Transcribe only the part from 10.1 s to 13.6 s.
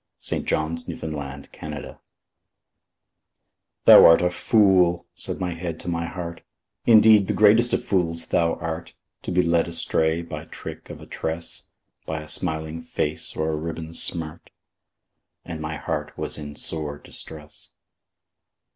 by trick of a tress, By a smiling face or a